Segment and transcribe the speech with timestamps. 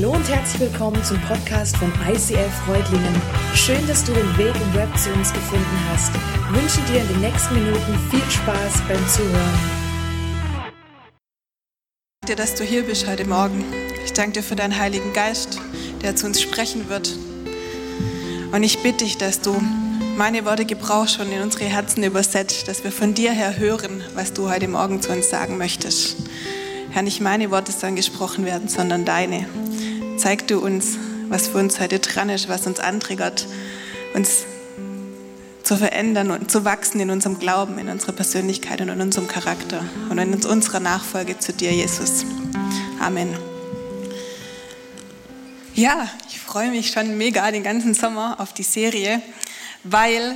[0.00, 3.20] Hallo und herzlich willkommen zum Podcast von ICF Freudlingen.
[3.52, 6.12] Schön, dass du den Weg im Web zu uns gefunden hast.
[6.14, 9.58] Ich wünsche dir in den nächsten Minuten viel Spaß beim Zuhören.
[12.22, 13.64] Ich danke dir, dass du hier bist heute Morgen.
[14.04, 15.58] Ich danke dir für deinen Heiligen Geist,
[16.00, 17.18] der zu uns sprechen wird.
[18.52, 19.60] Und ich bitte dich, dass du
[20.16, 24.32] meine Worte gebrauchst und in unsere Herzen übersetzt, dass wir von dir her hören, was
[24.32, 26.18] du heute Morgen zu uns sagen möchtest.
[26.90, 29.46] Herr, nicht meine Worte sollen gesprochen werden, sondern deine.
[30.18, 33.46] Zeig du uns, was für uns heute dran ist, was uns antriggert,
[34.14, 34.46] uns
[35.62, 39.84] zu verändern und zu wachsen in unserem Glauben, in unserer Persönlichkeit und in unserem Charakter
[40.10, 42.24] und in unserer Nachfolge zu dir, Jesus.
[43.00, 43.28] Amen.
[45.74, 49.22] Ja, ich freue mich schon mega den ganzen Sommer auf die Serie,
[49.84, 50.34] weil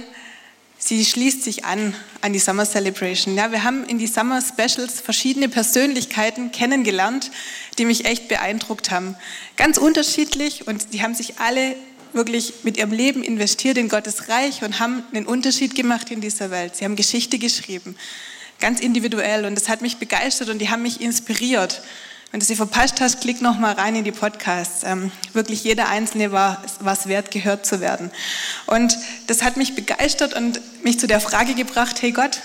[0.85, 3.37] sie schließt sich an an die Summer Celebration.
[3.37, 7.31] Ja, wir haben in die Summer Specials verschiedene Persönlichkeiten kennengelernt,
[7.79, 9.17] die mich echt beeindruckt haben.
[9.57, 11.75] Ganz unterschiedlich und die haben sich alle
[12.13, 16.51] wirklich mit ihrem Leben investiert in Gottes Reich und haben einen Unterschied gemacht in dieser
[16.51, 16.77] Welt.
[16.77, 17.97] Sie haben Geschichte geschrieben,
[18.61, 21.83] ganz individuell und das hat mich begeistert und die haben mich inspiriert.
[22.33, 24.85] Wenn du sie verpasst hast, klick noch mal rein in die Podcasts.
[24.85, 28.11] Ähm, wirklich jeder Einzelne war es wert, gehört zu werden.
[28.67, 32.41] Und das hat mich begeistert und mich zu der Frage gebracht, hey Gott,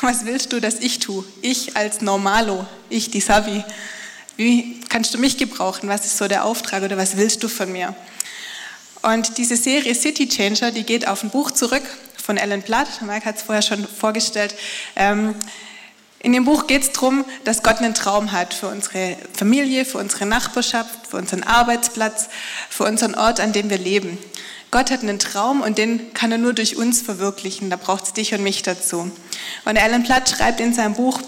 [0.00, 1.24] was willst du, dass ich tue?
[1.40, 3.64] Ich als Normalo, ich die Savi.
[4.36, 5.88] Wie kannst du mich gebrauchen?
[5.88, 7.96] Was ist so der Auftrag oder was willst du von mir?
[9.02, 11.82] Und diese Serie City Changer, die geht auf ein Buch zurück
[12.16, 13.02] von Alan Platt.
[13.02, 14.54] Mike hat es vorher schon vorgestellt.
[14.94, 15.34] Ähm,
[16.22, 19.98] in dem Buch geht es darum, dass Gott einen Traum hat für unsere Familie, für
[19.98, 22.28] unsere Nachbarschaft, für unseren Arbeitsplatz,
[22.70, 24.18] für unseren Ort, an dem wir leben.
[24.70, 27.70] Gott hat einen Traum und den kann er nur durch uns verwirklichen.
[27.70, 29.10] Da braucht es dich und mich dazu.
[29.64, 31.20] Und Alan Platt schreibt in seinem Buch,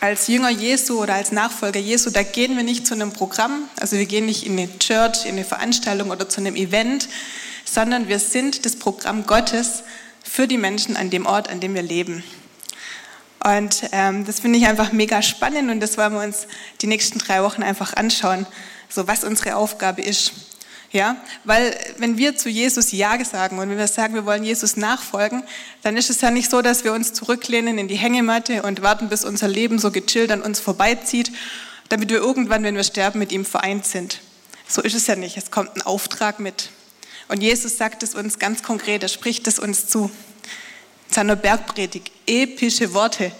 [0.00, 3.96] als Jünger Jesu oder als Nachfolger Jesu, da gehen wir nicht zu einem Programm, also
[3.96, 7.08] wir gehen nicht in eine Church, in eine Veranstaltung oder zu einem Event,
[7.64, 9.82] sondern wir sind das Programm Gottes
[10.22, 12.24] für die Menschen an dem Ort, an dem wir leben.
[13.44, 16.46] Und ähm, das finde ich einfach mega spannend und das wollen wir uns
[16.80, 18.46] die nächsten drei Wochen einfach anschauen,
[18.88, 20.32] so was unsere Aufgabe ist.
[20.90, 24.78] Ja, weil wenn wir zu Jesus Ja sagen und wenn wir sagen, wir wollen Jesus
[24.78, 25.42] nachfolgen,
[25.82, 29.10] dann ist es ja nicht so, dass wir uns zurücklehnen in die Hängematte und warten,
[29.10, 31.30] bis unser Leben so gechillt an uns vorbeizieht,
[31.90, 34.20] damit wir irgendwann, wenn wir sterben, mit ihm vereint sind.
[34.66, 35.36] So ist es ja nicht.
[35.36, 36.70] Es kommt ein Auftrag mit.
[37.28, 40.10] Und Jesus sagt es uns ganz konkret, er spricht es uns zu
[41.10, 43.32] seiner Bergpredigt epische Worte.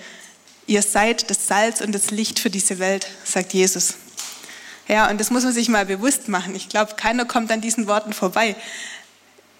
[0.66, 3.94] Ihr seid das Salz und das Licht für diese Welt, sagt Jesus.
[4.86, 6.54] Ja, und das muss man sich mal bewusst machen.
[6.54, 8.56] Ich glaube, keiner kommt an diesen Worten vorbei.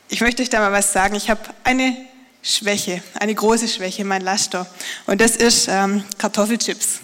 [0.09, 1.15] Ich möchte euch da mal was sagen.
[1.15, 1.97] Ich habe eine
[2.43, 4.67] Schwäche, eine große Schwäche, mein Laster.
[5.07, 7.01] Und das ist ähm, Kartoffelchips.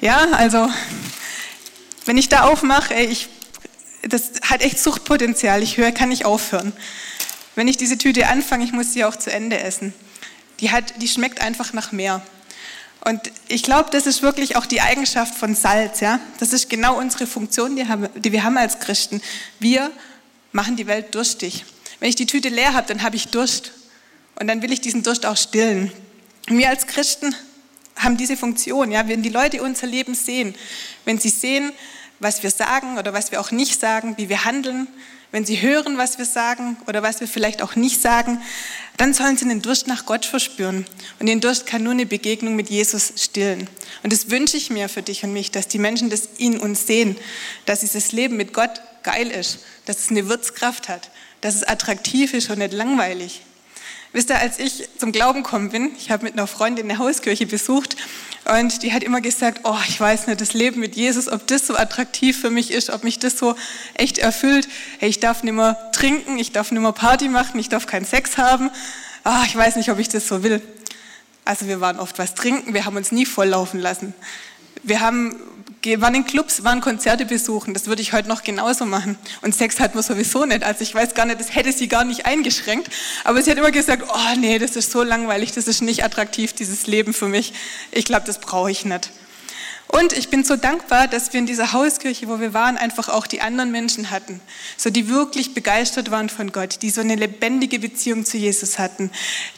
[0.00, 0.68] Ja, also,
[2.06, 3.28] wenn ich da aufmache, ey, ich,
[4.02, 5.62] das hat echt Suchtpotenzial.
[5.62, 6.72] Ich höre, kann nicht aufhören.
[7.54, 9.94] Wenn ich diese Tüte anfange, ich muss sie auch zu Ende essen
[10.64, 12.22] die, hat, die schmeckt einfach nach mehr.
[13.04, 16.00] Und ich glaube, das ist wirklich auch die Eigenschaft von Salz.
[16.00, 16.20] Ja?
[16.40, 19.20] Das ist genau unsere Funktion, die, haben, die wir haben als Christen.
[19.60, 19.90] Wir
[20.52, 21.66] machen die Welt durstig.
[22.00, 23.72] Wenn ich die Tüte leer habe, dann habe ich Durst.
[24.36, 25.92] Und dann will ich diesen Durst auch stillen.
[26.48, 27.34] Und wir als Christen
[27.96, 28.90] haben diese Funktion.
[28.90, 29.06] Ja?
[29.06, 30.54] Wenn die Leute unser Leben sehen,
[31.04, 31.72] wenn sie sehen,
[32.20, 34.86] was wir sagen oder was wir auch nicht sagen, wie wir handeln,
[35.34, 38.40] wenn sie hören, was wir sagen oder was wir vielleicht auch nicht sagen,
[38.96, 40.86] dann sollen sie den Durst nach Gott verspüren.
[41.18, 43.68] Und den Durst kann nur eine Begegnung mit Jesus stillen.
[44.04, 46.86] Und das wünsche ich mir für dich und mich, dass die Menschen das in uns
[46.86, 47.16] sehen,
[47.66, 52.32] dass dieses Leben mit Gott geil ist, dass es eine Wirtskraft hat, dass es attraktiv
[52.32, 53.40] ist und nicht langweilig.
[54.14, 57.46] Wisst ihr, als ich zum Glauben gekommen bin, ich habe mit einer Freundin eine Hauskirche
[57.46, 57.96] besucht
[58.44, 61.66] und die hat immer gesagt, oh, ich weiß nicht, das Leben mit Jesus, ob das
[61.66, 63.56] so attraktiv für mich ist, ob mich das so
[63.94, 64.68] echt erfüllt.
[65.00, 68.04] Hey, ich darf nicht mehr trinken, ich darf nicht mehr Party machen, ich darf keinen
[68.04, 68.70] Sex haben.
[69.24, 70.62] Ah, ich weiß nicht, ob ich das so will.
[71.44, 74.14] Also wir waren oft was trinken, wir haben uns nie volllaufen lassen.
[74.84, 75.34] Wir haben,
[76.00, 79.18] waren in Clubs, waren Konzerte besuchen, das würde ich heute noch genauso machen.
[79.42, 82.04] Und Sex hat man sowieso nicht, also ich weiß gar nicht, das hätte sie gar
[82.04, 82.88] nicht eingeschränkt.
[83.24, 86.52] Aber sie hat immer gesagt, oh nee, das ist so langweilig, das ist nicht attraktiv,
[86.52, 87.52] dieses Leben für mich.
[87.90, 89.10] Ich glaube, das brauche ich nicht.
[89.94, 93.28] Und ich bin so dankbar, dass wir in dieser Hauskirche, wo wir waren, einfach auch
[93.28, 94.40] die anderen Menschen hatten,
[94.76, 99.12] so die wirklich begeistert waren von Gott, die so eine lebendige Beziehung zu Jesus hatten,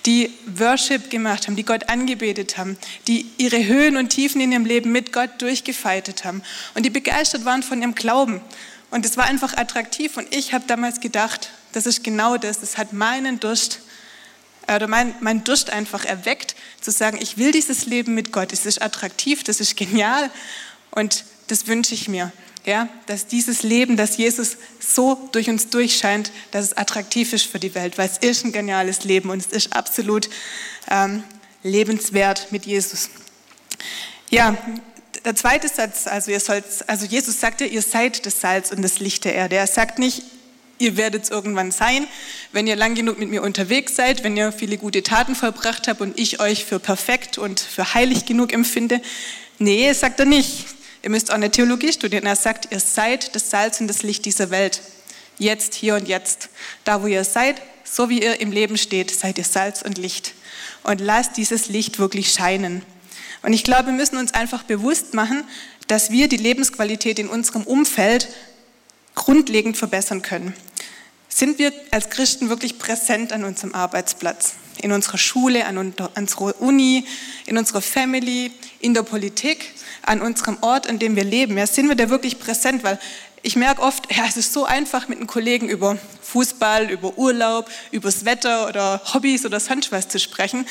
[0.05, 2.77] die Worship gemacht haben, die Gott angebetet haben,
[3.09, 6.43] die ihre Höhen und Tiefen in ihrem Leben mit Gott durchgefeitet haben
[6.75, 8.43] und die begeistert waren von ihrem Glauben.
[8.91, 12.77] Und es war einfach attraktiv und ich habe damals gedacht, das ist genau das, das
[12.77, 13.81] hat meinen Durst
[14.75, 18.67] oder mein, mein Durst einfach erweckt, zu sagen, ich will dieses Leben mit Gott, es
[18.67, 20.31] ist attraktiv, das ist genial
[20.91, 22.33] und das wünsche ich mir.
[22.65, 27.61] ja, dass dieses Leben, das Jesus so durch uns durchscheint, dass es attraktiv ist für
[27.61, 30.29] die Welt, weil es ist ein geniales Leben und es ist absolut
[30.91, 31.23] ähm,
[31.63, 33.11] lebenswert mit Jesus.
[34.31, 34.57] Ja,
[35.25, 38.99] der zweite Satz, also, ihr sollt, also Jesus sagte, ihr seid das Salz und das
[38.99, 39.57] Licht der Erde.
[39.57, 40.23] Er sagt nicht,
[40.79, 42.07] ihr werdet es irgendwann sein,
[42.53, 46.01] wenn ihr lang genug mit mir unterwegs seid, wenn ihr viele gute Taten vollbracht habt
[46.01, 49.01] und ich euch für perfekt und für heilig genug empfinde.
[49.59, 50.67] Nee, sagt er nicht.
[51.03, 52.27] Ihr müsst auch eine Theologie studieren.
[52.27, 54.83] Er sagt, ihr seid das Salz und das Licht dieser Welt.
[55.39, 56.49] Jetzt, hier und jetzt.
[56.85, 60.35] Da, wo ihr seid, so wie ihr im Leben steht, seid ihr Salz und Licht.
[60.83, 62.83] Und lasst dieses Licht wirklich scheinen.
[63.43, 65.45] Und ich glaube, wir müssen uns einfach bewusst machen,
[65.87, 68.29] dass wir die Lebensqualität in unserem Umfeld
[69.27, 70.55] grundlegend verbessern können.
[71.29, 75.79] Sind wir als Christen wirklich präsent an unserem Arbeitsplatz, in unserer Schule, an
[76.15, 77.05] unserer Uni,
[77.45, 81.59] in unserer Family, in der Politik, an unserem Ort, an dem wir leben?
[81.59, 82.85] Ja, sind wir da wirklich präsent?
[82.85, 83.01] Weil
[83.43, 87.69] ich merke oft, ja, es ist so einfach mit einem Kollegen über Fußball, über Urlaub,
[87.91, 90.69] über das Wetter oder Hobbys oder sonst was zu sprechen.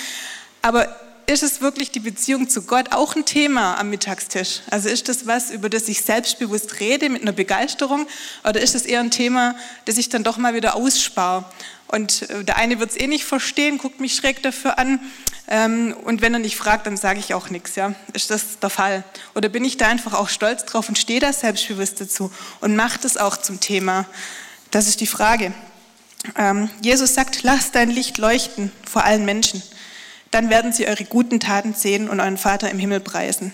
[0.62, 0.96] Aber
[1.27, 4.62] ist es wirklich die Beziehung zu Gott auch ein Thema am Mittagstisch?
[4.69, 8.07] Also ist das was, über das ich selbstbewusst rede mit einer Begeisterung
[8.44, 9.56] oder ist es eher ein Thema,
[9.86, 11.45] das ich dann doch mal wieder ausspare?
[11.88, 15.00] Und äh, der eine wird es eh nicht verstehen, guckt mich schräg dafür an.
[15.48, 17.75] Ähm, und wenn er nicht fragt, dann sage ich auch nichts.
[17.75, 17.94] Ja?
[18.13, 19.04] Ist das der Fall?
[19.36, 22.31] Oder bin ich da einfach auch stolz drauf und stehe da selbstbewusst dazu
[22.62, 24.06] und mache das auch zum Thema?
[24.71, 25.54] Das ist die Frage.
[26.36, 29.62] Ähm, Jesus sagt, lass dein Licht leuchten vor allen Menschen
[30.36, 33.54] dann werden sie eure guten Taten sehen und euren Vater im Himmel preisen.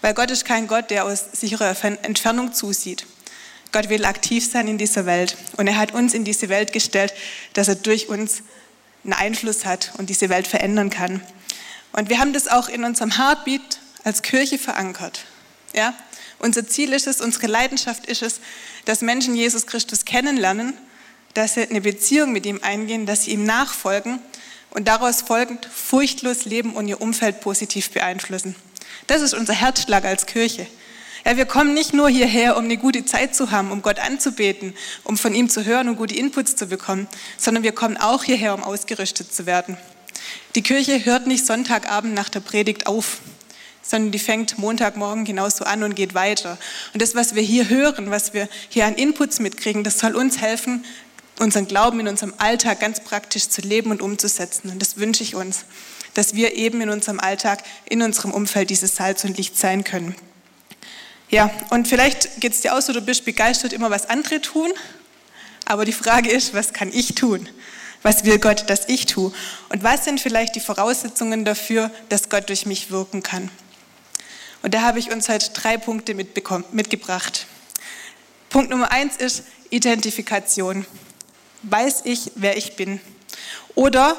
[0.00, 3.06] Weil Gott ist kein Gott, der aus sicherer Entfernung zusieht.
[3.70, 7.14] Gott will aktiv sein in dieser Welt und er hat uns in diese Welt gestellt,
[7.52, 8.42] dass er durch uns
[9.04, 11.20] einen Einfluss hat und diese Welt verändern kann.
[11.92, 15.20] Und wir haben das auch in unserem Heartbeat als Kirche verankert.
[15.72, 15.94] Ja?
[16.40, 18.40] Unser Ziel ist es, unsere Leidenschaft ist es,
[18.86, 20.76] dass Menschen Jesus Christus kennenlernen,
[21.34, 24.18] dass sie eine Beziehung mit ihm eingehen, dass sie ihm nachfolgen
[24.70, 28.54] und daraus folgend furchtlos leben und ihr Umfeld positiv beeinflussen.
[29.06, 30.66] Das ist unser Herzschlag als Kirche.
[31.24, 34.74] Ja, wir kommen nicht nur hierher, um eine gute Zeit zu haben, um Gott anzubeten,
[35.04, 38.54] um von ihm zu hören und gute Inputs zu bekommen, sondern wir kommen auch hierher,
[38.54, 39.76] um ausgerüstet zu werden.
[40.54, 43.18] Die Kirche hört nicht Sonntagabend nach der Predigt auf,
[43.82, 46.58] sondern die fängt Montagmorgen genauso an und geht weiter.
[46.92, 50.40] Und das, was wir hier hören, was wir hier an Inputs mitkriegen, das soll uns
[50.40, 50.84] helfen,
[51.40, 54.70] unseren Glauben in unserem Alltag ganz praktisch zu leben und umzusetzen.
[54.70, 55.64] Und das wünsche ich uns,
[56.14, 60.14] dass wir eben in unserem Alltag, in unserem Umfeld dieses Salz und Licht sein können.
[61.30, 64.72] Ja, und vielleicht geht es dir aus, so, du bist begeistert, immer was andere tun.
[65.66, 67.48] Aber die Frage ist, was kann ich tun?
[68.02, 69.32] Was will Gott, dass ich tue?
[69.68, 73.50] Und was sind vielleicht die Voraussetzungen dafür, dass Gott durch mich wirken kann?
[74.62, 77.46] Und da habe ich uns heute drei Punkte mitgebracht.
[78.48, 80.86] Punkt Nummer eins ist Identifikation
[81.62, 83.00] weiß ich, wer ich bin.
[83.74, 84.16] Oder,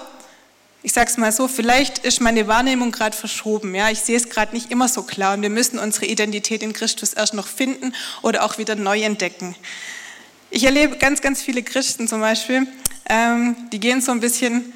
[0.83, 3.75] ich sage es mal so, vielleicht ist meine Wahrnehmung gerade verschoben.
[3.75, 3.89] Ja?
[3.89, 7.13] Ich sehe es gerade nicht immer so klar und wir müssen unsere Identität in Christus
[7.13, 9.56] erst noch finden oder auch wieder neu entdecken.
[10.50, 12.68] Ich erlebe ganz, ganz viele Christen zum Beispiel,
[13.07, 14.74] ähm, die gehen so ein bisschen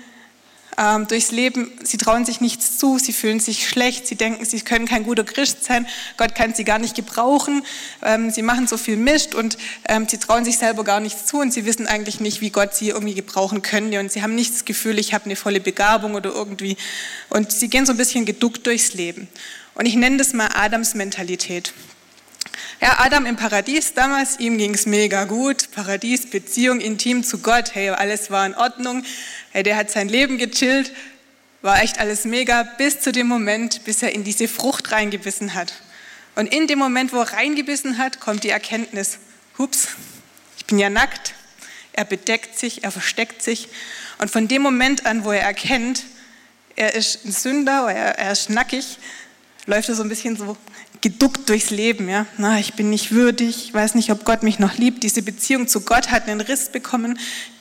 [0.77, 1.71] ähm, durchs Leben.
[1.83, 5.23] Sie trauen sich nichts zu, sie fühlen sich schlecht, sie denken, sie können kein guter
[5.23, 5.87] Christ sein,
[6.17, 7.63] Gott kann sie gar nicht gebrauchen,
[8.01, 9.57] ähm, sie machen so viel Mist und
[9.87, 12.75] ähm, sie trauen sich selber gar nichts zu und sie wissen eigentlich nicht, wie Gott
[12.75, 16.15] sie irgendwie gebrauchen könnte und sie haben nicht das Gefühl, ich habe eine volle Begabung
[16.15, 16.77] oder irgendwie
[17.29, 19.27] und sie gehen so ein bisschen geduckt durchs Leben.
[19.75, 21.73] Und ich nenne das mal Adams Mentalität.
[22.81, 25.71] Ja, Adam im Paradies damals, ihm ging es mega gut.
[25.71, 29.03] Paradies, Beziehung, intim zu Gott, hey, alles war in Ordnung.
[29.53, 30.91] Hey, der hat sein Leben gechillt,
[31.61, 35.75] war echt alles mega, bis zu dem Moment, bis er in diese Frucht reingebissen hat.
[36.33, 39.19] Und in dem Moment, wo er reingebissen hat, kommt die Erkenntnis,
[39.59, 39.89] hups,
[40.57, 41.35] ich bin ja nackt.
[41.91, 43.67] Er bedeckt sich, er versteckt sich.
[44.17, 46.01] Und von dem Moment an, wo er erkennt,
[46.75, 48.97] er ist ein Sünder, er, er ist nackig,
[49.67, 50.57] läuft er so ein bisschen so
[51.01, 52.09] geduckt durchs Leben.
[52.09, 52.25] Ja?
[52.39, 55.03] Na, ich bin nicht würdig, ich weiß nicht, ob Gott mich noch liebt.
[55.03, 57.19] Diese Beziehung zu Gott hat einen Riss bekommen.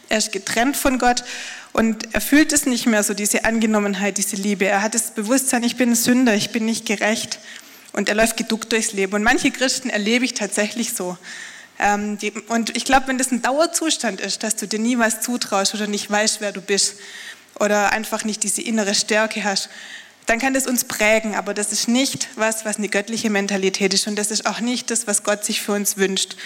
[0.09, 1.25] Er ist getrennt von Gott
[1.73, 4.67] und er fühlt es nicht mehr so, diese Angenommenheit, diese Liebe.
[4.67, 7.39] Er hat das Bewusstsein, ich bin ein Sünder, ich bin nicht gerecht.
[7.93, 9.15] Und er läuft geduckt durchs Leben.
[9.15, 11.17] Und manche Christen erlebe ich tatsächlich so.
[11.79, 12.19] Ähm,
[12.49, 15.87] und ich glaube, wenn das ein Dauerzustand ist, dass du dir nie was zutraust oder
[15.87, 16.97] nicht weißt, wer du bist
[17.59, 19.69] oder einfach nicht diese innere Stärke hast,
[20.27, 24.07] dann kann das uns prägen, aber das ist nicht was, was eine göttliche Mentalität ist
[24.07, 26.37] und das ist auch nicht das, was Gott sich für uns wünscht.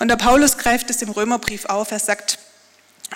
[0.00, 2.38] Und der Paulus greift es im Römerbrief auf, er sagt,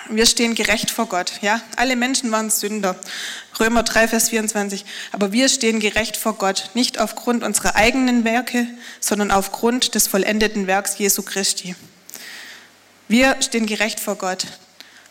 [0.09, 1.33] wir stehen gerecht vor Gott.
[1.43, 1.61] Ja?
[1.77, 2.97] Alle Menschen waren Sünder.
[3.59, 4.85] Römer 3, Vers 24.
[5.13, 8.67] Aber wir stehen gerecht vor Gott, nicht aufgrund unserer eigenen Werke,
[9.01, 11.75] sondern aufgrund des vollendeten Werks Jesu Christi.
[13.09, 14.47] Wir stehen gerecht vor Gott,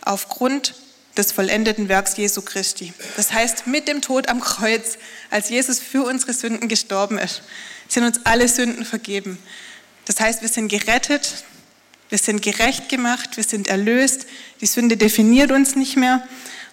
[0.02, 0.76] aufgrund
[1.18, 2.94] des vollendeten Werks Jesu Christi.
[3.16, 4.98] Das heißt, mit dem Tod am Kreuz,
[5.30, 7.42] als Jesus für unsere Sünden gestorben ist,
[7.88, 9.38] sind uns alle Sünden vergeben.
[10.06, 11.46] Das heißt, wir sind gerettet,
[12.10, 14.26] wir sind gerecht gemacht, wir sind erlöst,
[14.62, 16.26] die Sünde definiert uns nicht mehr.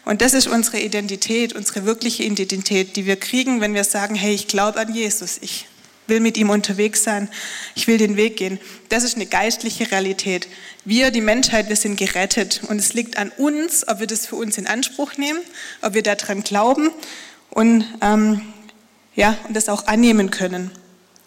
[0.05, 4.35] Und das ist unsere Identität, unsere wirkliche Identität, die wir kriegen, wenn wir sagen, hey,
[4.35, 5.67] ich glaube an Jesus, ich
[6.09, 7.29] will mit ihm unterwegs sein,
[7.75, 8.59] ich will den Weg gehen.
[8.89, 10.49] Das ist eine geistliche Realität.
[10.85, 14.37] Wir, die Menschheit, wir sind gerettet und es liegt an uns, ob wir das für
[14.37, 15.39] uns in Anspruch nehmen,
[15.81, 16.91] ob wir daran glauben
[17.51, 18.43] und, ähm,
[19.15, 20.73] ja, und das auch annehmen können.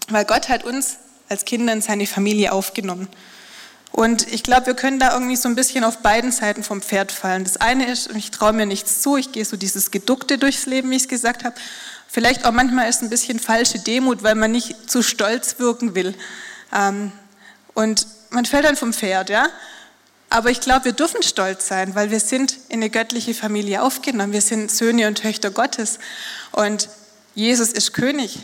[0.10, 0.98] Weil Gott hat uns
[1.30, 3.08] als Kinder in seine Familie aufgenommen.
[3.96, 7.14] Und ich glaube, wir können da irgendwie so ein bisschen auf beiden Seiten vom Pferd
[7.14, 7.46] fallen.
[7.46, 10.92] Das eine ist, ich traue mir nichts zu, ich gehe so dieses Geduckte durchs Leben,
[10.92, 11.56] wie ich es gesagt habe.
[12.10, 16.14] Vielleicht auch manchmal ist ein bisschen falsche Demut, weil man nicht zu stolz wirken will.
[16.74, 17.14] Ähm,
[17.74, 19.48] und man fällt dann vom Pferd, ja.
[20.30, 24.34] Aber ich glaube, wir dürfen stolz sein, weil wir sind in eine göttliche Familie aufgenommen.
[24.34, 26.00] Wir sind Söhne und Töchter Gottes.
[26.52, 26.90] Und
[27.34, 28.40] Jesus ist König.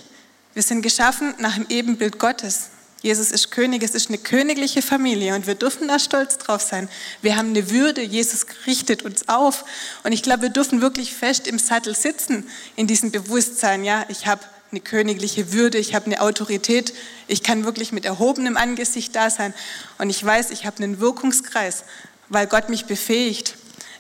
[0.53, 2.70] Wir sind geschaffen nach dem Ebenbild Gottes.
[3.01, 6.87] Jesus ist König, es ist eine königliche Familie und wir dürfen da stolz drauf sein.
[7.23, 9.65] Wir haben eine Würde, Jesus richtet uns auf
[10.03, 14.27] und ich glaube, wir dürfen wirklich fest im Sattel sitzen in diesem Bewusstsein, ja, ich
[14.27, 16.93] habe eine königliche Würde, ich habe eine Autorität,
[17.27, 19.55] ich kann wirklich mit erhobenem Angesicht da sein
[19.97, 21.83] und ich weiß, ich habe einen Wirkungskreis,
[22.29, 23.55] weil Gott mich befähigt.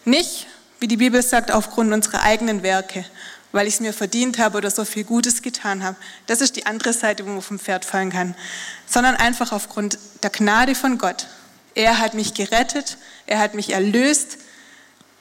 [0.05, 0.45] Nicht,
[0.79, 3.03] wie die Bibel sagt, aufgrund unserer eigenen Werke,
[3.51, 5.97] weil ich es mir verdient habe oder so viel Gutes getan habe.
[6.27, 8.35] Das ist die andere Seite, wo man vom Pferd fallen kann.
[8.87, 11.27] Sondern einfach aufgrund der Gnade von Gott.
[11.75, 14.37] Er hat mich gerettet, er hat mich erlöst,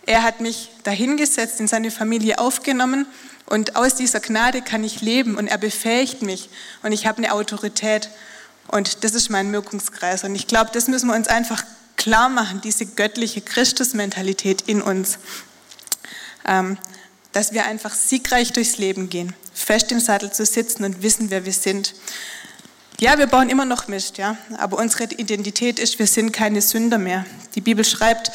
[0.07, 3.07] er hat mich dahingesetzt, in seine Familie aufgenommen
[3.47, 6.51] und aus dieser Gnade kann ich leben und er befähigt mich
[6.83, 8.11] und ich habe eine Autorität
[8.69, 10.23] und das ist mein Wirkungskreis.
[10.23, 11.65] Und ich glaube, das müssen wir uns einfach
[11.97, 15.19] klar machen, diese göttliche Christusmentalität in uns.
[16.47, 16.79] Ähm,
[17.33, 21.45] dass wir einfach siegreich durchs Leben gehen, fest im Sattel zu sitzen und wissen, wer
[21.45, 21.95] wir sind.
[22.99, 26.99] Ja, wir bauen immer noch Mist, ja, aber unsere Identität ist, wir sind keine Sünder
[26.99, 27.25] mehr.
[27.55, 28.31] Die Bibel schreibt,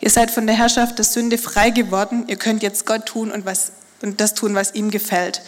[0.00, 3.44] ihr seid von der Herrschaft der Sünde frei geworden, ihr könnt jetzt Gott tun und,
[3.44, 5.42] was, und das tun, was ihm gefällt.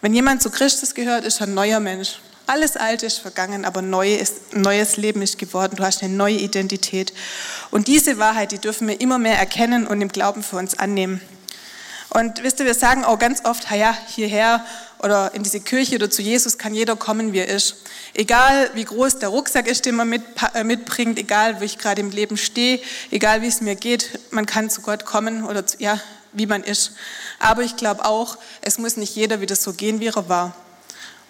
[0.00, 2.20] Wenn jemand zu Christus gehört, ist er ein neuer Mensch.
[2.46, 4.18] Alles Alte ist vergangen, aber neu
[4.52, 5.76] neues Leben ist geworden.
[5.76, 7.12] Du hast eine neue Identität.
[7.70, 11.20] Und diese Wahrheit, die dürfen wir immer mehr erkennen und im Glauben für uns annehmen.
[12.12, 14.62] Und wisst ihr, wir sagen auch ganz oft, ja, hierher
[14.98, 17.76] oder in diese Kirche oder zu Jesus kann jeder kommen, wie er ist.
[18.12, 20.22] Egal wie groß der Rucksack ist, den man mit,
[20.54, 24.44] äh, mitbringt, egal wie ich gerade im Leben stehe, egal wie es mir geht, man
[24.44, 25.98] kann zu Gott kommen oder zu, ja,
[26.34, 26.92] wie man ist.
[27.38, 30.54] Aber ich glaube auch, es muss nicht jeder wieder so gehen, wie er war.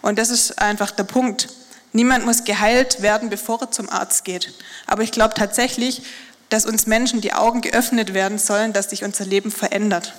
[0.01, 1.49] Und das ist einfach der Punkt.
[1.93, 4.53] Niemand muss geheilt werden, bevor er zum Arzt geht.
[4.87, 6.03] Aber ich glaube tatsächlich,
[6.53, 10.15] dass uns Menschen die Augen geöffnet werden sollen, dass sich unser Leben verändert.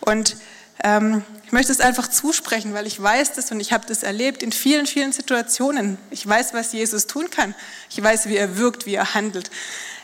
[0.00, 0.36] Und
[0.84, 4.42] ähm, ich möchte es einfach zusprechen, weil ich weiß das und ich habe das erlebt
[4.42, 5.98] in vielen, vielen Situationen.
[6.10, 7.54] Ich weiß, was Jesus tun kann.
[7.90, 9.50] Ich weiß, wie er wirkt, wie er handelt.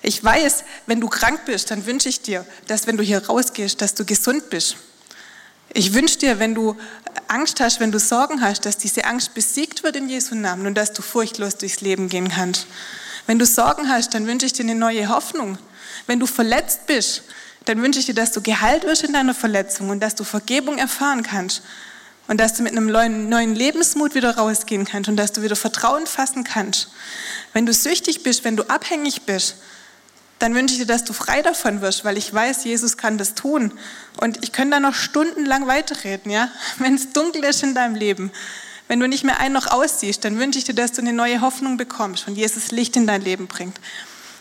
[0.03, 3.81] Ich weiß, wenn du krank bist, dann wünsche ich dir, dass wenn du hier rausgehst,
[3.81, 4.77] dass du gesund bist.
[5.73, 6.77] Ich wünsche dir, wenn du
[7.29, 10.75] Angst hast, wenn du Sorgen hast, dass diese Angst besiegt wird in Jesu Namen und
[10.75, 12.67] dass du furchtlos durchs Leben gehen kannst.
[13.27, 15.59] Wenn du Sorgen hast, dann wünsche ich dir eine neue Hoffnung.
[16.07, 17.23] Wenn du verletzt bist,
[17.65, 20.79] dann wünsche ich dir, dass du geheilt wirst in deiner Verletzung und dass du Vergebung
[20.79, 21.63] erfahren kannst
[22.29, 26.07] und dass du mit einem neuen Lebensmut wieder rausgehen kannst und dass du wieder Vertrauen
[26.07, 26.89] fassen kannst.
[27.53, 29.57] Wenn du süchtig bist, wenn du abhängig bist,
[30.39, 33.35] dann wünsche ich dir, dass du frei davon wirst, weil ich weiß, Jesus kann das
[33.35, 33.73] tun.
[34.21, 36.51] Und ich könnte da noch stundenlang weiterreden, ja?
[36.79, 38.31] Wenn es dunkel ist in deinem Leben,
[38.89, 41.41] wenn du nicht mehr ein noch aussiehst, dann wünsche ich dir, dass du eine neue
[41.41, 43.81] Hoffnung bekommst und Jesus Licht in dein Leben bringt.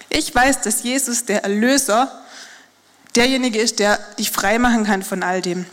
[0.09, 2.11] Ich weiß, dass Jesus, der Erlöser,
[3.15, 5.65] derjenige ist, der dich frei machen kann von all dem.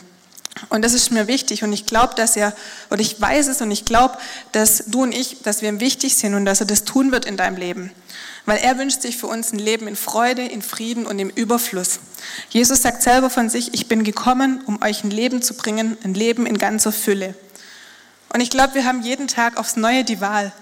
[0.69, 2.55] Und das ist mir wichtig und ich glaube, dass er,
[2.91, 4.19] und ich weiß es und ich glaube,
[4.53, 7.25] dass du und ich, dass wir ihm wichtig sind und dass er das tun wird
[7.25, 7.91] in deinem Leben.
[8.45, 12.01] Weil er wünscht sich für uns ein Leben in Freude, in Frieden und im Überfluss.
[12.51, 16.15] Jesus sagt selber von sich, ich bin gekommen, um euch ein Leben zu bringen, ein
[16.15, 17.35] Leben in ganzer Fülle.
[18.33, 20.53] Und ich glaube, wir haben jeden Tag aufs Neue die Wahl.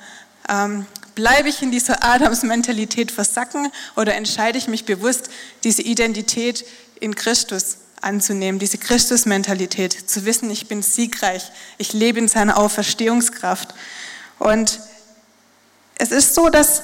[0.49, 5.31] Ähm, bleibe ich in dieser Adams-Mentalität versacken oder entscheide ich mich bewusst,
[5.65, 6.65] diese Identität
[7.01, 13.75] in Christus anzunehmen, diese Christus-Mentalität, zu wissen, ich bin siegreich, ich lebe in seiner Auferstehungskraft.
[14.39, 14.81] Und
[15.97, 16.83] es ist so, dass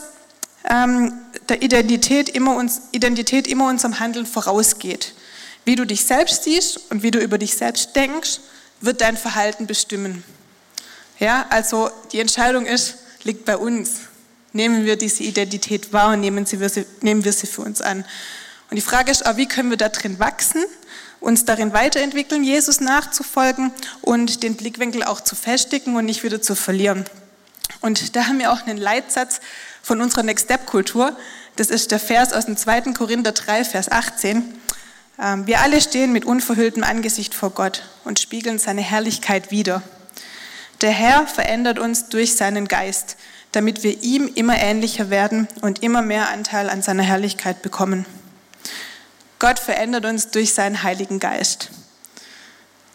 [0.68, 1.12] ähm,
[1.48, 5.14] der Identität immer, uns, Identität immer unserem Handeln vorausgeht.
[5.64, 8.40] Wie du dich selbst siehst und wie du über dich selbst denkst,
[8.80, 10.22] wird dein Verhalten bestimmen.
[11.18, 14.00] Ja, also die Entscheidung ist, liegt bei uns.
[14.56, 16.58] Nehmen wir diese Identität wahr und nehmen, sie,
[17.02, 18.06] nehmen wir sie für uns an.
[18.70, 20.64] Und die Frage ist auch, wie können wir da drin wachsen,
[21.20, 23.70] uns darin weiterentwickeln, Jesus nachzufolgen
[24.00, 27.04] und den Blickwinkel auch zu festigen und nicht wieder zu verlieren.
[27.82, 29.40] Und da haben wir auch einen Leitsatz
[29.82, 31.14] von unserer Next Step Kultur.
[31.56, 32.92] Das ist der Vers aus dem 2.
[32.94, 34.42] Korinther 3, Vers 18.
[35.22, 39.82] Ähm, wir alle stehen mit unverhülltem Angesicht vor Gott und spiegeln seine Herrlichkeit wider.
[40.80, 43.16] Der Herr verändert uns durch seinen Geist,
[43.56, 48.04] damit wir ihm immer ähnlicher werden und immer mehr Anteil an seiner Herrlichkeit bekommen.
[49.38, 51.70] Gott verändert uns durch seinen Heiligen Geist.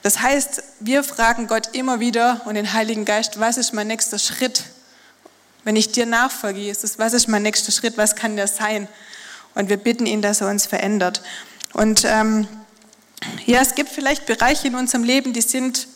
[0.03, 4.20] Das heißt, wir fragen Gott immer wieder und den Heiligen Geist, was ist mein nächster
[4.20, 4.65] Schritt?
[5.63, 7.98] Wenn ich dir nachfolge, Jesus, was ist mein nächster Schritt?
[7.98, 8.88] Was kann der sein?
[9.56, 11.24] Und wir bitten ihn, dass er uns verändert.
[11.74, 12.48] Und ähm,
[13.48, 15.88] ja, es gibt vielleicht Bereiche in unserem Leben, die sind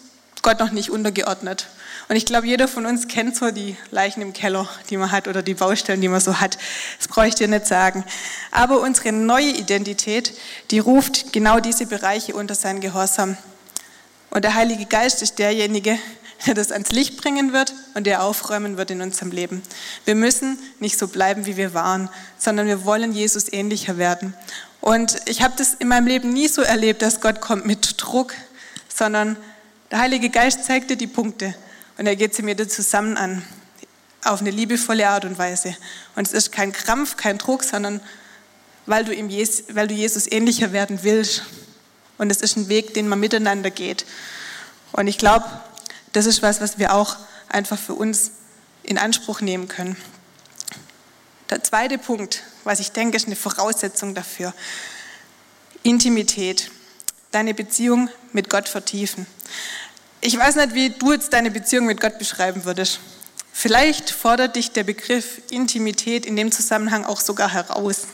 [0.41, 1.67] Gott noch nicht untergeordnet.
[2.07, 5.27] Und ich glaube, jeder von uns kennt so die Leichen im Keller, die man hat,
[5.27, 6.57] oder die Baustellen, die man so hat.
[7.00, 8.03] Das brauche ich dir nicht sagen.
[8.51, 10.33] Aber unsere neue Identität,
[10.69, 13.38] die ruft genau diese Bereiche unter seinen Gehorsam.
[14.29, 15.97] Und der Heilige Geist ist derjenige,
[16.45, 19.63] der das ans Licht bringen wird und der aufräumen wird in unserem Leben.
[20.03, 24.35] Wir müssen nicht so bleiben, wie wir waren, sondern wir wollen Jesus ähnlicher werden.
[24.79, 28.35] Und ich habe das in meinem Leben nie so erlebt, dass Gott kommt mit Druck,
[28.93, 29.38] sondern
[29.89, 31.55] der Heilige Geist zeigt dir die Punkte
[31.98, 33.44] und er geht sie mir zusammen an,
[34.24, 35.75] auf eine liebevolle Art und Weise.
[36.16, 38.02] Und es ist kein Krampf, kein Druck, sondern
[38.86, 41.44] weil du, ihm weil du Jesus ähnlicher werden willst.
[42.18, 44.06] Und es ist ein Weg, den man miteinander geht.
[44.92, 45.46] Und ich glaube,
[46.14, 47.18] das ist was, was wir auch
[47.50, 48.32] einfach für uns
[48.84, 49.98] in Anspruch nehmen können.
[51.50, 54.54] Der zweite Punkt, was ich denke, ist eine Voraussetzung dafür.
[55.84, 56.72] Intimität.
[57.32, 59.28] Deine Beziehung mit Gott vertiefen.
[60.25, 63.00] Ich weiß nicht, wie du jetzt deine Beziehung mit Gott beschreiben würdest.
[63.53, 68.08] Vielleicht fordert dich der Begriff Intimität in dem Zusammenhang auch sogar heraus.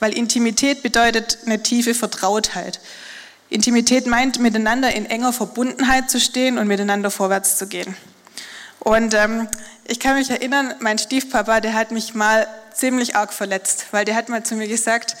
[0.00, 2.80] Weil Intimität bedeutet eine tiefe Vertrautheit.
[3.48, 7.94] Intimität meint, miteinander in enger Verbundenheit zu stehen und miteinander vorwärts zu gehen.
[8.80, 9.46] Und ähm,
[9.86, 14.16] ich kann mich erinnern, mein Stiefpapa, der hat mich mal ziemlich arg verletzt, weil der
[14.16, 15.14] hat mal zu mir gesagt,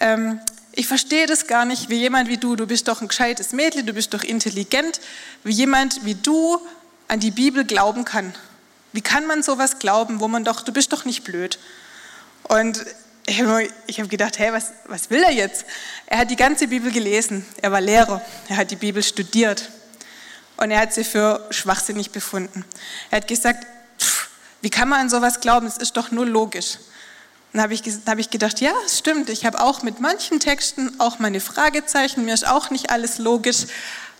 [0.00, 0.40] ähm,
[0.78, 3.84] ich verstehe das gar nicht, wie jemand wie du, du bist doch ein gescheites Mädchen,
[3.84, 5.00] du bist doch intelligent,
[5.42, 6.60] wie jemand wie du
[7.08, 8.32] an die Bibel glauben kann.
[8.92, 11.58] Wie kann man sowas glauben, wo man doch, du bist doch nicht blöd.
[12.44, 12.86] Und
[13.26, 15.64] ich habe hab gedacht, hey, was, was will er jetzt?
[16.06, 19.70] Er hat die ganze Bibel gelesen, er war Lehrer, er hat die Bibel studiert
[20.58, 22.64] und er hat sie für schwachsinnig befunden.
[23.10, 23.66] Er hat gesagt,
[23.98, 24.28] pff,
[24.60, 26.78] wie kann man an sowas glauben, es ist doch nur logisch.
[27.52, 31.18] Dann habe ich, hab ich gedacht, ja, stimmt, ich habe auch mit manchen Texten auch
[31.18, 33.66] meine Fragezeichen, mir ist auch nicht alles logisch,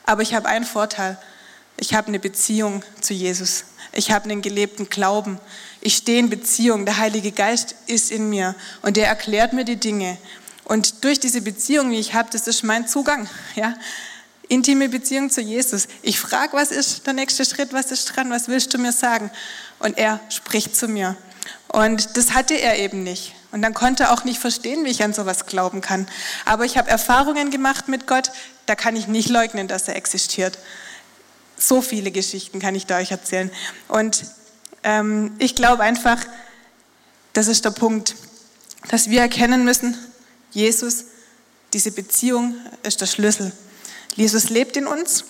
[0.07, 1.19] aber ich habe einen Vorteil.
[1.77, 3.65] Ich habe eine Beziehung zu Jesus.
[3.93, 5.39] Ich habe einen gelebten Glauben.
[5.81, 6.87] Ich stehe in Beziehung.
[6.87, 10.19] Der Heilige Geist ist in mir und der erklärt mir die Dinge.
[10.65, 13.29] Und durch diese Beziehung, die ich habe, das ist mein Zugang.
[13.55, 13.75] Ja?
[14.49, 15.89] Intime Beziehung zu Jesus.
[16.03, 19.31] Ich frage, was ist der nächste Schritt, was ist dran, was willst du mir sagen?
[19.79, 21.17] Und er spricht zu mir.
[21.69, 23.35] Und das hatte er eben nicht.
[23.53, 26.07] Und dann konnte er auch nicht verstehen, wie ich an sowas glauben kann.
[26.45, 28.31] Aber ich habe Erfahrungen gemacht mit Gott,
[28.67, 30.59] da kann ich nicht leugnen, dass er existiert.
[31.57, 33.51] So viele Geschichten kann ich da euch erzählen.
[33.89, 34.25] Und
[34.83, 36.19] ähm, ich glaube einfach,
[37.33, 38.15] das ist der Punkt,
[38.89, 39.97] dass wir erkennen müssen,
[40.51, 41.05] Jesus,
[41.73, 43.53] diese Beziehung ist der Schlüssel.
[44.15, 45.25] Jesus lebt in uns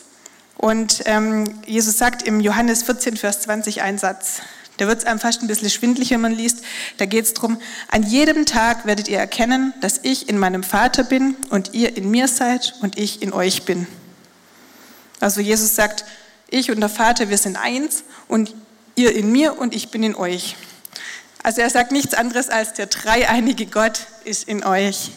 [0.57, 4.41] und ähm, Jesus sagt im Johannes 14, Vers 20 einen Satz.
[4.79, 6.65] Da wird es einem fast ein bisschen schwindlig, wenn man liest.
[6.97, 11.05] Da geht es darum, an jedem Tag werdet ihr erkennen, dass ich in meinem Vater
[11.05, 13.87] bin und ihr in mir seid und ich in euch bin.
[15.21, 16.05] Also Jesus sagt,
[16.49, 18.55] ich und der Vater, wir sind eins und
[18.95, 20.57] ihr in mir und ich bin in euch.
[21.43, 25.11] Also er sagt nichts anderes als der dreieinige Gott ist in euch.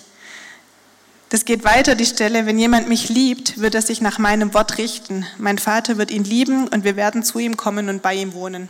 [1.30, 4.78] Das geht weiter, die Stelle, wenn jemand mich liebt, wird er sich nach meinem Wort
[4.78, 5.26] richten.
[5.38, 8.68] Mein Vater wird ihn lieben und wir werden zu ihm kommen und bei ihm wohnen.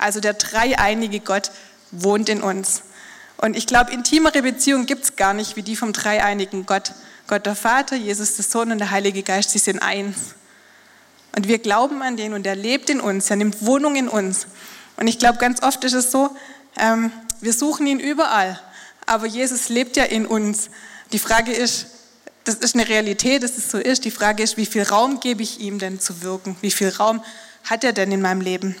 [0.00, 1.50] Also der dreieinige Gott
[1.90, 2.82] wohnt in uns.
[3.36, 6.92] Und ich glaube, intimere Beziehungen gibt es gar nicht wie die vom dreieinigen Gott.
[7.26, 10.34] Gott der Vater, Jesus der Sohn und der Heilige Geist, sie sind eins.
[11.36, 14.46] Und wir glauben an den und er lebt in uns, er nimmt Wohnung in uns.
[14.96, 16.34] Und ich glaube, ganz oft ist es so,
[16.76, 18.58] ähm, wir suchen ihn überall,
[19.06, 20.70] aber Jesus lebt ja in uns.
[21.12, 21.86] Die Frage ist,
[22.44, 24.04] das ist eine Realität, dass es so ist.
[24.04, 26.56] Die Frage ist, wie viel Raum gebe ich ihm denn zu wirken?
[26.62, 27.22] Wie viel Raum
[27.64, 28.76] hat er denn in meinem Leben?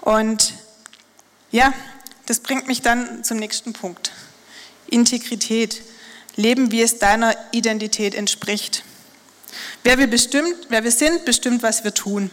[0.00, 0.54] Und
[1.50, 1.72] ja,
[2.26, 4.12] das bringt mich dann zum nächsten Punkt.
[4.86, 5.82] Integrität.
[6.36, 8.84] leben, wie es deiner Identität entspricht.
[9.82, 12.30] Wer wir, bestimmt, wer wir sind, bestimmt, was wir tun.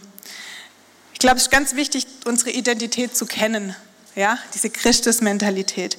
[1.12, 3.74] Ich glaube, es ist ganz wichtig, unsere Identität zu kennen,
[4.14, 5.98] ja, diese Christus-Mentalität.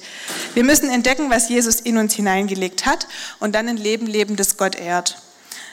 [0.54, 3.06] Wir müssen entdecken, was Jesus in uns hineingelegt hat
[3.40, 5.18] und dann ein Leben leben, das Gott ehrt.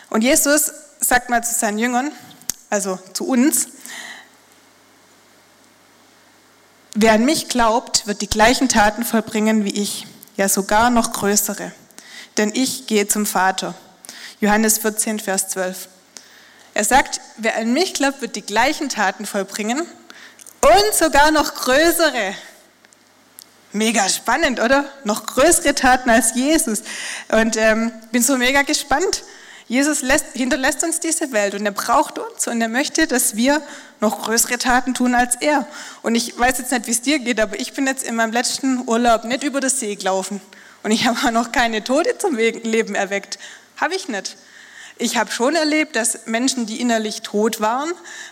[0.10, 2.12] Und Jesus sagt mal zu seinen Jüngern,
[2.70, 3.68] also zu uns,
[6.96, 11.72] wer an mich glaubt, wird die gleichen Taten vollbringen wie ich, ja sogar noch größere.
[12.38, 13.76] Denn ich gehe zum Vater.
[14.42, 15.88] Johannes 14, Vers 12.
[16.74, 22.36] Er sagt, wer an mich glaubt, wird die gleichen Taten vollbringen und sogar noch größere.
[23.72, 24.86] Mega spannend, oder?
[25.04, 26.82] Noch größere Taten als Jesus.
[27.30, 29.24] Und ähm, bin so mega gespannt.
[29.68, 33.62] Jesus lässt, hinterlässt uns diese Welt und er braucht uns und er möchte, dass wir
[34.00, 35.68] noch größere Taten tun als er.
[36.04, 38.32] Und ich weiß jetzt nicht, wie es dir geht, aber ich bin jetzt in meinem
[38.32, 40.40] letzten Urlaub nicht über das See gelaufen
[40.84, 43.40] und ich habe noch keine Tote zum Leben erweckt.
[43.78, 44.38] Habe ich nicht.
[44.98, 47.92] Ich habe schon erlebt, dass Menschen, die innerlich tot waren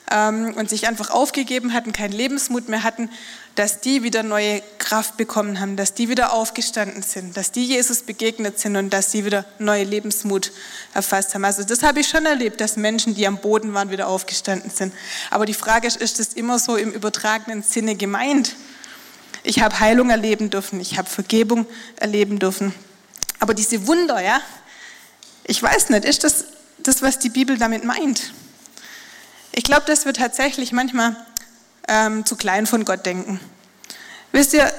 [0.09, 3.09] ähm, und sich einfach aufgegeben hatten, keinen Lebensmut mehr hatten,
[3.55, 8.03] dass die wieder neue Kraft bekommen haben, dass die wieder aufgestanden sind, dass die Jesus
[8.03, 10.53] begegnet sind und dass sie wieder neue Lebensmut
[10.93, 11.43] erfasst haben.
[11.43, 14.93] Also das habe ich schon erlebt, dass Menschen, die am Boden waren, wieder aufgestanden sind.
[15.31, 18.55] Aber die Frage ist, ist das immer so im übertragenen Sinne gemeint?
[19.43, 21.65] Ich habe Heilung erleben dürfen, ich habe Vergebung
[21.97, 22.73] erleben dürfen.
[23.41, 24.39] Aber diese Wunder, ja,
[25.45, 26.45] ich weiß nicht, ist das
[26.87, 28.33] das, was die Bibel damit meint?
[29.51, 31.15] Ich glaube, dass wir tatsächlich manchmal
[31.87, 33.39] ähm, zu klein von Gott denken.
[34.31, 34.71] Wisst ihr,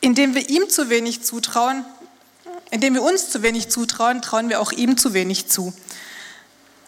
[0.00, 1.84] indem wir ihm zu wenig zutrauen,
[2.70, 5.72] indem wir uns zu wenig zutrauen, trauen wir auch ihm zu wenig zu.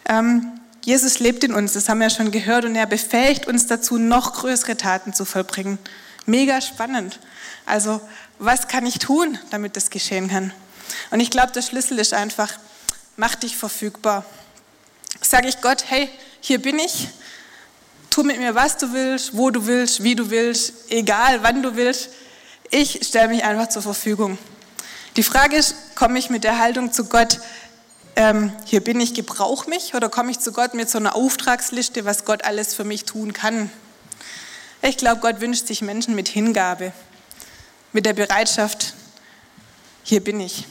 [0.05, 3.67] Ähm, Jesus lebt in uns, das haben wir ja schon gehört, und er befähigt uns
[3.67, 5.79] dazu, noch größere Taten zu vollbringen.
[6.25, 7.19] Mega spannend.
[7.65, 8.01] Also,
[8.37, 10.53] was kann ich tun, damit das geschehen kann?
[11.09, 12.53] Und ich glaube, der Schlüssel ist einfach,
[13.17, 14.25] mach dich verfügbar.
[15.21, 16.09] Sage ich Gott, hey,
[16.41, 17.07] hier bin ich,
[18.09, 21.75] tu mit mir, was du willst, wo du willst, wie du willst, egal wann du
[21.75, 22.09] willst.
[22.71, 24.37] Ich stelle mich einfach zur Verfügung.
[25.15, 27.39] Die Frage ist, komme ich mit der Haltung zu Gott,
[28.17, 32.05] ähm, hier bin ich, gebrauch mich, oder komme ich zu Gott mit so einer Auftragsliste,
[32.05, 33.69] was Gott alles für mich tun kann?
[34.81, 36.91] Ich glaube, Gott wünscht sich Menschen mit Hingabe,
[37.91, 38.93] mit der Bereitschaft,
[40.03, 40.65] hier bin ich.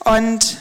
[0.00, 0.58] Und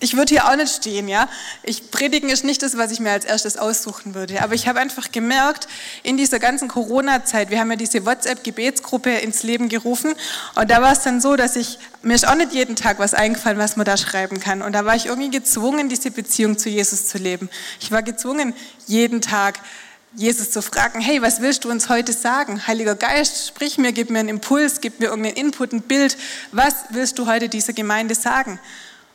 [0.00, 1.26] ich würde hier auch nicht stehen, ja.
[1.62, 4.42] Ich predigen ist nicht das, was ich mir als erstes aussuchen würde.
[4.42, 5.68] Aber ich habe einfach gemerkt,
[6.02, 10.14] in dieser ganzen Corona-Zeit, wir haben ja diese WhatsApp-Gebetsgruppe ins Leben gerufen.
[10.54, 13.14] Und da war es dann so, dass ich, mir ist auch nicht jeden Tag was
[13.14, 14.60] eingefallen, was man da schreiben kann.
[14.60, 17.48] Und da war ich irgendwie gezwungen, diese Beziehung zu Jesus zu leben.
[17.80, 18.52] Ich war gezwungen,
[18.86, 19.60] jeden Tag
[20.14, 22.66] Jesus zu fragen, hey, was willst du uns heute sagen?
[22.66, 26.16] Heiliger Geist, sprich mir, gib mir einen Impuls, gib mir irgendeinen Input, ein Bild.
[26.52, 28.58] Was willst du heute dieser Gemeinde sagen?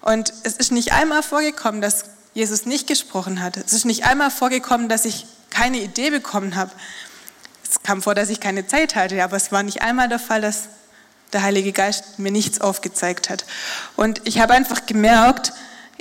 [0.02, 3.58] Und es ist nicht einmal vorgekommen, dass Jesus nicht gesprochen hat.
[3.58, 6.72] Es ist nicht einmal vorgekommen, dass ich keine Idee bekommen habe.
[7.64, 10.42] Es kam vor, dass ich keine Zeit hatte, aber es war nicht einmal der Fall,
[10.42, 10.70] dass
[11.34, 13.46] der Heilige Geist mir nichts aufgezeigt hat.
[13.96, 15.54] Und ich habe einfach gemerkt,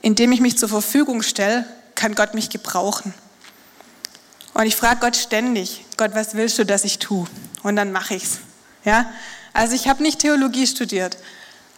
[0.02, 3.14] indem ich mich zur Verfügung stelle, kann Gott mich gebrauchen.
[4.54, 7.26] Und ich frage Gott ständig, Gott, was willst du, dass ich tue?
[7.62, 8.38] Und dann mache ich's.
[8.84, 9.12] Ja?
[9.52, 11.16] Also ich habe nicht Theologie studiert,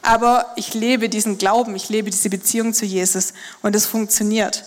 [0.02, 4.64] aber ich lebe diesen Glauben, ich lebe diese Beziehung zu Jesus und es funktioniert.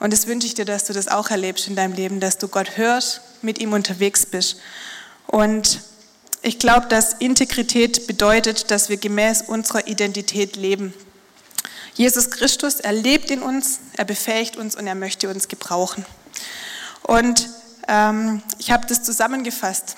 [0.00, 2.48] Und das wünsche ich dir, dass du das auch erlebst in deinem Leben, dass du
[2.48, 4.58] Gott hörst, mit ihm unterwegs bist.
[5.28, 5.80] Und
[6.42, 10.92] ich glaube, dass Integrität bedeutet, dass wir gemäß unserer Identität leben.
[11.94, 16.04] Jesus Christus, er lebt in uns, er befähigt uns und er möchte uns gebrauchen.
[17.02, 17.48] Und
[17.86, 19.96] ähm, ich habe das zusammengefasst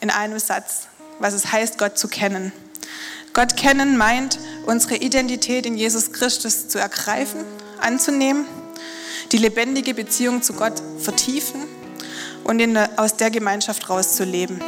[0.00, 0.86] in einem Satz,
[1.18, 2.52] was es heißt, Gott zu kennen.
[3.38, 7.44] Gott kennen meint, unsere Identität in Jesus Christus zu ergreifen,
[7.80, 8.46] anzunehmen,
[9.30, 11.62] die lebendige Beziehung zu Gott vertiefen
[12.42, 14.60] und in, aus der Gemeinschaft rauszuleben.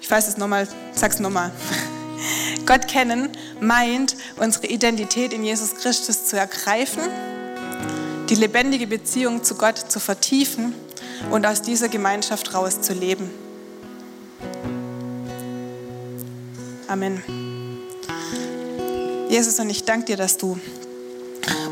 [0.00, 1.50] Ich weiß es nochmal, sag's nochmal.
[2.64, 3.28] Gott kennen
[3.58, 7.02] meint, unsere Identität in Jesus Christus zu ergreifen,
[8.30, 10.72] die lebendige Beziehung zu Gott zu vertiefen
[11.32, 13.43] und aus dieser Gemeinschaft rauszuleben.
[16.86, 17.22] Amen.
[19.28, 20.58] Jesus, und ich danke dir, dass du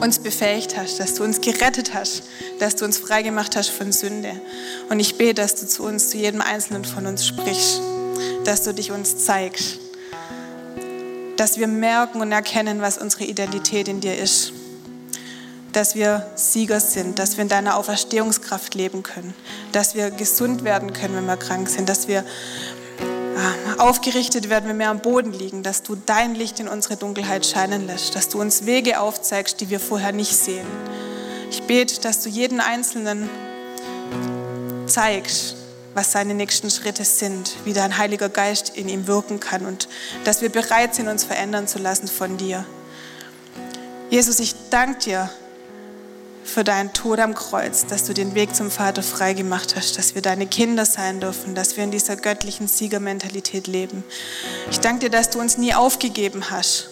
[0.00, 2.24] uns befähigt hast, dass du uns gerettet hast,
[2.58, 4.40] dass du uns freigemacht hast von Sünde.
[4.88, 7.80] Und ich bete, dass du zu uns, zu jedem Einzelnen von uns sprichst,
[8.44, 9.78] dass du dich uns zeigst,
[11.36, 14.52] dass wir merken und erkennen, was unsere Identität in dir ist,
[15.72, 19.34] dass wir Sieger sind, dass wir in deiner Auferstehungskraft leben können,
[19.72, 22.24] dass wir gesund werden können, wenn wir krank sind, dass wir
[23.78, 27.86] aufgerichtet werden, wenn wir am Boden liegen, dass du dein Licht in unsere Dunkelheit scheinen
[27.86, 30.66] lässt, dass du uns Wege aufzeigst, die wir vorher nicht sehen.
[31.50, 33.28] Ich bete, dass du jeden Einzelnen
[34.86, 35.56] zeigst,
[35.94, 39.88] was seine nächsten Schritte sind, wie dein Heiliger Geist in ihm wirken kann und
[40.24, 42.64] dass wir bereit sind, uns verändern zu lassen von dir.
[44.10, 45.30] Jesus, ich danke dir
[46.44, 50.14] für deinen Tod am Kreuz, dass du den Weg zum Vater frei gemacht hast, dass
[50.14, 54.04] wir deine Kinder sein dürfen, dass wir in dieser göttlichen Siegermentalität leben.
[54.70, 56.90] Ich danke dir, dass du uns nie aufgegeben hast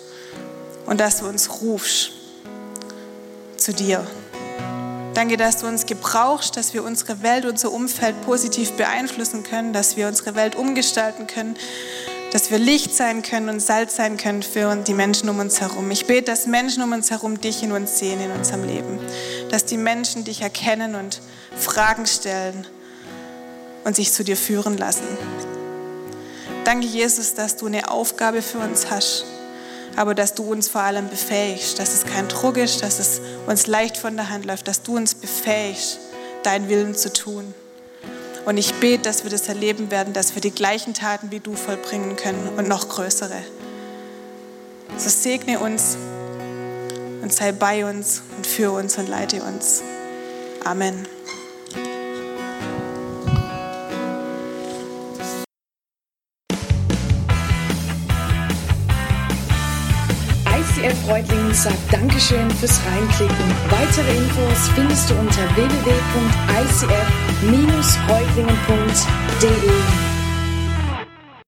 [0.86, 2.12] und dass du uns rufst
[3.56, 4.06] zu dir.
[5.14, 9.96] Danke, dass du uns gebrauchst, dass wir unsere Welt, unser Umfeld positiv beeinflussen können, dass
[9.96, 11.56] wir unsere Welt umgestalten können,
[12.32, 15.90] dass wir Licht sein können und Salz sein können für die Menschen um uns herum.
[15.90, 18.98] Ich bete, dass Menschen um uns herum dich in uns sehen in unserem Leben,
[19.50, 21.20] dass die Menschen dich erkennen und
[21.56, 22.66] Fragen stellen
[23.84, 25.06] und sich zu dir führen lassen.
[26.64, 29.24] Danke, Jesus, dass du eine Aufgabe für uns hast
[29.96, 33.66] aber dass du uns vor allem befähigst, dass es kein Druck ist, dass es uns
[33.66, 35.98] leicht von der Hand läuft, dass du uns befähigst,
[36.42, 37.54] deinen Willen zu tun.
[38.46, 41.54] Und ich bete, dass wir das erleben werden, dass wir die gleichen Taten wie du
[41.54, 43.42] vollbringen können und noch größere.
[44.96, 45.96] So segne uns
[47.22, 49.82] und sei bei uns und führe uns und leite uns.
[50.64, 51.06] Amen.
[60.46, 63.54] ICF Reutlingen sagt Dankeschön fürs Reinklicken.
[63.70, 65.44] Weitere Infos findest du unter
[67.40, 70.09] www.icf-reutlingen.de.